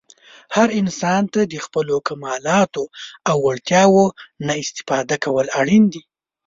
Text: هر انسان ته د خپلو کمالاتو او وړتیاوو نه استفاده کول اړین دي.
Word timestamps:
هر 0.55 0.69
انسان 0.81 1.23
ته 1.33 1.41
د 1.53 1.55
خپلو 1.65 1.95
کمالاتو 2.07 2.83
او 3.29 3.37
وړتیاوو 3.47 4.05
نه 4.45 4.53
استفاده 4.63 5.15
کول 5.23 5.47
اړین 5.59 5.83
دي. 5.93 6.01